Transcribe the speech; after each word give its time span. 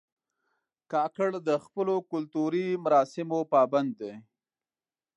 کاکړ 0.91 1.31
د 1.47 1.49
خپلو 1.65 1.95
کلتوري 2.11 2.67
مراسمو 2.83 3.39
پابند 3.53 3.89
دي. 4.01 4.13